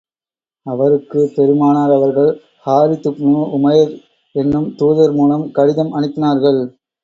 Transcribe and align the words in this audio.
அவருக்குப் 0.65 1.33
பெருமானார் 1.35 1.91
அவர்கள் 1.91 2.31
ஹாரிதுப்னு 2.65 3.43
உமைர் 3.51 3.93
என்னும் 4.35 4.69
தூதர் 4.75 5.13
மூலம் 5.13 5.51
கடிதம் 5.51 5.95
அனுப்பினார்கள். 5.95 6.61